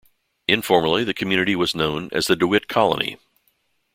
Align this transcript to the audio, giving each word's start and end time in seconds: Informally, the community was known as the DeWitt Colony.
Informally, 0.47 1.03
the 1.03 1.13
community 1.13 1.55
was 1.55 1.75
known 1.75 2.09
as 2.11 2.25
the 2.25 2.35
DeWitt 2.35 2.67
Colony. 2.67 3.17